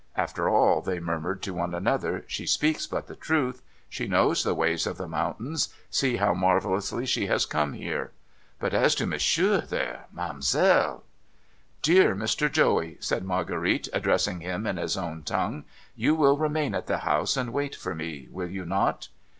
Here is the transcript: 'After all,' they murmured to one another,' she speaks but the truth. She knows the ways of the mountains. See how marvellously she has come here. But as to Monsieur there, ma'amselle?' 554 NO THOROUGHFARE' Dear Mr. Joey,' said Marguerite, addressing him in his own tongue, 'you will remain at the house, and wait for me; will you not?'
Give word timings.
'After 0.27 0.49
all,' 0.49 0.81
they 0.81 0.99
murmured 0.99 1.43
to 1.43 1.53
one 1.53 1.75
another,' 1.75 2.25
she 2.27 2.47
speaks 2.47 2.87
but 2.87 3.05
the 3.05 3.15
truth. 3.15 3.61
She 3.87 4.07
knows 4.07 4.43
the 4.43 4.55
ways 4.55 4.87
of 4.87 4.97
the 4.97 5.07
mountains. 5.07 5.69
See 5.91 6.15
how 6.15 6.33
marvellously 6.33 7.05
she 7.05 7.27
has 7.27 7.45
come 7.45 7.73
here. 7.73 8.09
But 8.59 8.73
as 8.73 8.95
to 8.95 9.05
Monsieur 9.05 9.61
there, 9.61 10.07
ma'amselle?' 10.11 11.03
554 11.03 11.03
NO 11.03 11.03
THOROUGHFARE' 11.03 11.81
Dear 11.83 12.15
Mr. 12.15 12.51
Joey,' 12.51 12.97
said 12.99 13.23
Marguerite, 13.23 13.89
addressing 13.93 14.39
him 14.39 14.65
in 14.65 14.77
his 14.77 14.97
own 14.97 15.21
tongue, 15.21 15.65
'you 15.95 16.15
will 16.15 16.35
remain 16.35 16.73
at 16.73 16.87
the 16.87 16.97
house, 17.05 17.37
and 17.37 17.53
wait 17.53 17.75
for 17.75 17.93
me; 17.93 18.27
will 18.31 18.49
you 18.49 18.65
not?' 18.65 19.09